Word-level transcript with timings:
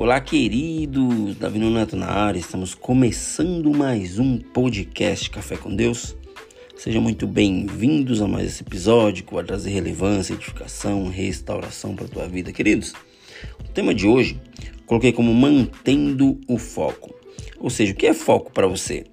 Olá, 0.00 0.20
queridos! 0.20 1.34
Davi 1.34 1.58
Neto 1.58 1.96
na 1.96 2.06
área, 2.06 2.38
estamos 2.38 2.72
começando 2.72 3.76
mais 3.76 4.20
um 4.20 4.38
podcast 4.38 5.28
Café 5.28 5.56
com 5.56 5.74
Deus. 5.74 6.16
Sejam 6.76 7.02
muito 7.02 7.26
bem-vindos 7.26 8.22
a 8.22 8.28
mais 8.28 8.46
esse 8.46 8.62
episódio 8.62 9.24
que 9.24 9.34
vai 9.34 9.42
trazer 9.42 9.70
relevância, 9.70 10.34
edificação, 10.34 11.08
restauração 11.08 11.96
para 11.96 12.04
a 12.04 12.08
tua 12.08 12.28
vida, 12.28 12.52
queridos. 12.52 12.94
O 13.58 13.72
tema 13.74 13.92
de 13.92 14.06
hoje 14.06 14.40
coloquei 14.86 15.12
como 15.12 15.34
mantendo 15.34 16.40
o 16.46 16.58
foco. 16.58 17.12
Ou 17.58 17.68
seja, 17.68 17.92
o 17.92 17.96
que 17.96 18.06
é 18.06 18.14
foco 18.14 18.52
para 18.52 18.68
você? 18.68 19.04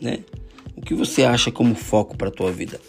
Né? 0.00 0.20
O 0.76 0.80
que 0.80 0.94
você 0.94 1.24
acha 1.24 1.50
como 1.50 1.74
foco 1.74 2.16
para 2.16 2.28
a 2.28 2.32
tua 2.32 2.52
vida? 2.52 2.80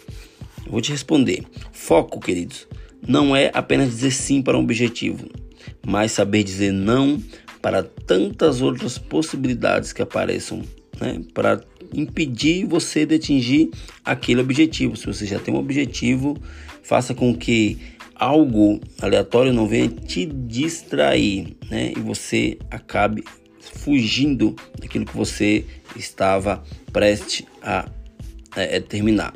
Eu 0.64 0.70
vou 0.70 0.80
te 0.80 0.92
responder. 0.92 1.44
Foco, 1.72 2.20
queridos, 2.20 2.68
não 3.04 3.34
é 3.34 3.50
apenas 3.52 3.90
dizer 3.90 4.12
sim 4.12 4.40
para 4.40 4.56
um 4.56 4.62
objetivo, 4.62 5.28
mas 5.84 6.12
saber 6.12 6.44
dizer 6.44 6.72
não 6.72 7.20
para 7.62 7.84
tantas 7.84 8.60
outras 8.60 8.98
possibilidades 8.98 9.92
que 9.92 10.02
apareçam, 10.02 10.62
né? 11.00 11.22
Para 11.32 11.62
impedir 11.94 12.66
você 12.66 13.06
de 13.06 13.14
atingir 13.14 13.70
aquele 14.04 14.40
objetivo. 14.40 14.96
Se 14.96 15.06
você 15.06 15.24
já 15.24 15.38
tem 15.38 15.54
um 15.54 15.58
objetivo, 15.58 16.36
faça 16.82 17.14
com 17.14 17.34
que 17.34 17.78
algo 18.16 18.80
aleatório 19.00 19.52
não 19.52 19.66
venha 19.66 19.88
te 19.88 20.26
distrair, 20.26 21.56
né? 21.70 21.92
E 21.96 22.00
você 22.00 22.58
acabe 22.70 23.24
fugindo 23.60 24.56
daquilo 24.78 25.06
que 25.06 25.16
você 25.16 25.64
estava 25.96 26.62
prestes 26.92 27.46
a 27.62 27.88
é, 28.56 28.80
terminar. 28.80 29.32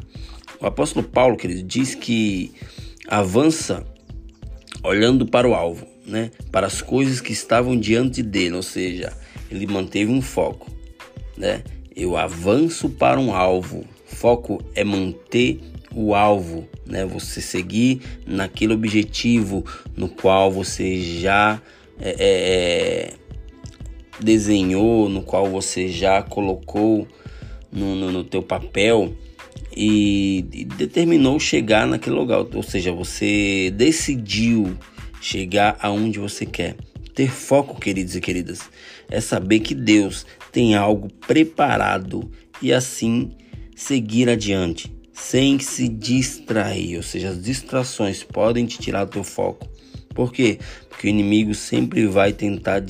O 0.61 0.66
apóstolo 0.66 1.07
Paulo, 1.07 1.37
querido, 1.37 1.63
diz 1.63 1.95
que 1.95 2.52
avança 3.07 3.87
olhando 4.83 5.27
para 5.27 5.49
o 5.49 5.55
alvo, 5.55 5.87
né? 6.06 6.30
Para 6.51 6.66
as 6.66 6.80
coisas 6.80 7.20
que 7.20 7.32
estavam 7.32 7.79
diante 7.79 8.23
dele, 8.23 8.54
ou 8.54 8.62
seja, 8.62 9.12
ele 9.51 9.66
manteve 9.66 10.10
um 10.10 10.23
foco, 10.23 10.71
né? 11.37 11.63
Eu 11.95 12.16
avanço 12.16 12.88
para 12.88 13.18
um 13.18 13.35
alvo. 13.35 13.85
Foco 14.04 14.63
é 14.74 14.85
manter 14.85 15.60
o 15.95 16.15
alvo, 16.15 16.68
né? 16.87 17.04
Você 17.07 17.40
seguir 17.40 18.01
naquele 18.26 18.73
objetivo 18.73 19.65
no 19.96 20.09
qual 20.09 20.51
você 20.51 21.01
já 21.21 21.60
é, 22.01 22.10
é, 22.10 22.15
é 22.18 23.15
desenhou, 24.20 25.09
no 25.09 25.23
qual 25.23 25.51
você 25.51 25.88
já 25.88 26.23
colocou 26.23 27.07
no, 27.70 27.95
no, 27.95 28.13
no 28.13 28.24
teu 28.24 28.43
papel 28.43 29.13
e, 29.76 30.38
e 30.52 30.65
determinou 30.65 31.38
chegar 31.38 31.87
naquele 31.87 32.16
lugar, 32.16 32.38
ou 32.54 32.63
seja, 32.63 32.93
você 32.93 33.70
decidiu 33.76 34.76
chegar 35.21 35.77
aonde 35.81 36.19
você 36.19 36.45
quer. 36.47 36.77
Ter 37.15 37.31
foco, 37.31 37.81
queridos 37.81 38.15
e 38.15 38.21
queridas, 38.21 38.61
é 39.09 39.21
saber 39.21 39.61
que 39.61 39.75
Deus 39.75 40.27
tem 40.53 40.75
algo 40.75 41.09
preparado 41.27 42.31
e 42.61 42.73
assim 42.73 43.33
seguir 43.75 44.29
adiante, 44.29 44.93
sem 45.13 45.59
se 45.59 45.89
distrair. 45.89 46.97
Ou 46.97 47.03
seja, 47.03 47.31
as 47.31 47.43
distrações 47.43 48.23
podem 48.23 48.67
te 48.67 48.79
tirar 48.79 49.05
do 49.05 49.13
teu 49.13 49.25
foco. 49.25 49.67
Por 50.15 50.33
quê? 50.33 50.59
Porque 50.89 51.07
o 51.07 51.11
inimigo 51.11 51.55
sempre 51.55 52.07
vai 52.07 52.33
tentar 52.33 52.83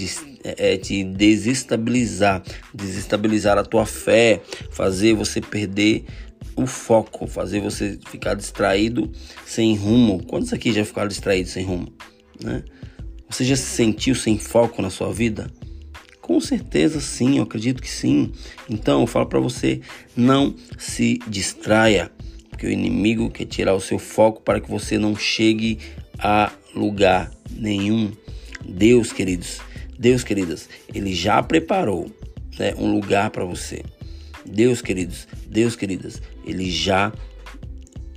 é, 0.45 0.75
é, 0.75 0.77
te 0.77 1.03
desestabilizar, 1.03 2.43
desestabilizar 2.73 3.59
a 3.59 3.65
tua 3.65 3.85
fé, 3.85 4.41
fazer 4.71 5.15
você 5.15 5.41
perder 5.41 6.05
o 6.55 6.67
foco, 6.67 7.27
fazer 7.27 7.61
você 7.61 7.99
ficar 8.09 8.35
distraído 8.35 9.11
sem 9.45 9.77
rumo. 9.77 10.25
Quantos 10.25 10.53
aqui 10.53 10.73
já 10.73 10.85
ficaram 10.85 11.09
distraídos 11.09 11.51
sem 11.53 11.65
rumo? 11.65 11.93
Né? 12.43 12.63
Você 13.29 13.45
já 13.45 13.57
se 13.57 13.63
sentiu 13.63 14.15
sem 14.15 14.39
foco 14.39 14.81
na 14.81 14.91
sua 14.91 15.13
vida? 15.13 15.51
Com 16.21 16.41
certeza 16.41 17.01
sim, 17.01 17.37
eu 17.37 17.45
acredito 17.45 17.83
que 17.83 17.91
sim. 17.91 18.33
Então 18.69 19.03
eu 19.03 19.07
falo 19.07 19.27
para 19.27 19.39
você, 19.39 19.81
não 20.17 20.55
se 20.79 21.19
distraia, 21.29 22.11
porque 22.51 22.67
o 22.67 22.71
inimigo 22.71 23.31
quer 23.31 23.45
tirar 23.45 23.75
o 23.75 23.81
seu 23.81 23.99
foco 23.99 24.43
para 24.43 24.61
que 24.61 24.71
você 24.71 24.99
não 24.99 25.15
chegue 25.15 25.79
a 26.19 26.53
lugar 26.75 27.31
nenhum. 27.51 28.13
Deus, 28.65 29.13
queridos, 29.13 29.61
Deus, 29.99 30.25
queridas, 30.25 30.69
ele 30.93 31.15
já 31.15 31.43
preparou 31.43 32.11
né, 32.59 32.75
um 32.77 32.93
lugar 32.93 33.31
para 33.31 33.45
você. 33.45 33.83
Deus, 34.45 34.81
queridos, 34.81 35.27
Deus, 35.49 35.77
queridas, 35.77 36.21
ele 36.45 36.71
já 36.71 37.13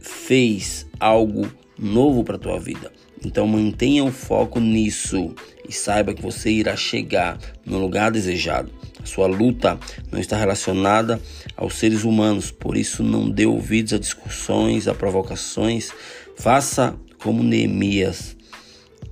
fez 0.02 0.86
algo 1.00 1.52
novo 1.80 2.24
para 2.24 2.38
tua 2.38 2.60
vida. 2.60 2.92
Então 3.24 3.48
mantenha 3.48 4.04
o 4.04 4.12
foco 4.12 4.60
nisso 4.60 5.34
e 5.68 5.74
saiba 5.74 6.14
que 6.14 6.22
você 6.22 6.50
irá 6.50 6.76
chegar 6.76 7.38
no 7.66 7.80
lugar 7.80 8.12
desejado. 8.12 8.72
A 9.02 9.06
sua 9.06 9.28
luta 9.28 9.80
não 10.12 10.20
está 10.20 10.38
relacionada 10.38 11.22
aos 11.56 11.76
seres 11.76 12.04
humanos, 12.04 12.52
por 12.52 12.76
isso 12.76 13.04
não 13.04 13.30
dê 13.30 13.46
ouvidos 13.46 13.94
a 13.94 14.00
discussões, 14.00 14.88
a 14.88 14.94
provocações. 14.94 15.92
Faça 16.38 16.96
como 17.22 17.44
Neemias, 17.44 18.36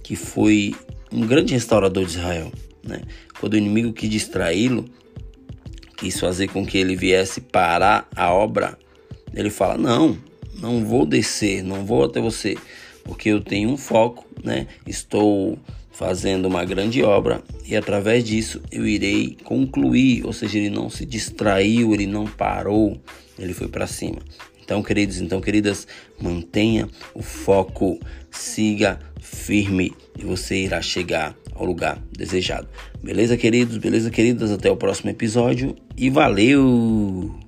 que 0.03 0.15
foi 0.15 0.75
um 1.11 1.25
grande 1.25 1.53
restaurador 1.53 2.05
de 2.05 2.11
Israel. 2.11 2.51
Né? 2.83 3.01
Quando 3.39 3.53
o 3.53 3.57
inimigo 3.57 3.93
quis 3.93 4.09
distraí-lo, 4.09 4.85
quis 5.97 6.19
fazer 6.19 6.47
com 6.47 6.65
que 6.65 6.77
ele 6.77 6.95
viesse 6.95 7.41
parar 7.41 8.07
a 8.15 8.31
obra, 8.33 8.77
ele 9.33 9.49
fala: 9.49 9.77
Não, 9.77 10.17
não 10.57 10.85
vou 10.85 11.05
descer, 11.05 11.63
não 11.63 11.85
vou 11.85 12.03
até 12.03 12.19
você, 12.19 12.57
porque 13.03 13.29
eu 13.29 13.41
tenho 13.41 13.69
um 13.69 13.77
foco, 13.77 14.25
né? 14.43 14.67
Estou 14.85 15.57
fazendo 15.91 16.45
uma 16.45 16.63
grande 16.63 17.01
obra 17.01 17.41
e 17.65 17.75
através 17.75 18.23
disso 18.23 18.61
eu 18.71 18.85
irei 18.85 19.35
concluir, 19.43 20.25
ou 20.25 20.31
seja, 20.31 20.59
ele 20.59 20.69
não 20.69 20.89
se 20.89 21.05
distraiu, 21.05 21.93
ele 21.93 22.05
não 22.05 22.25
parou, 22.25 23.01
ele 23.37 23.53
foi 23.53 23.67
para 23.67 23.87
cima. 23.87 24.19
Então, 24.63 24.83
queridos, 24.83 25.19
então 25.21 25.39
queridas, 25.39 25.87
mantenha 26.21 26.89
o 27.15 27.23
foco, 27.23 27.97
siga 28.29 28.99
firme 29.19 29.93
e 30.19 30.25
você 30.25 30.57
irá 30.57 30.81
chegar 30.81 31.35
ao 31.55 31.65
lugar 31.65 32.01
desejado. 32.11 32.67
Beleza, 33.01 33.37
queridos? 33.37 33.77
Beleza, 33.77 34.11
queridas? 34.11 34.51
Até 34.51 34.69
o 34.69 34.77
próximo 34.77 35.09
episódio 35.09 35.75
e 35.95 36.09
valeu! 36.09 37.46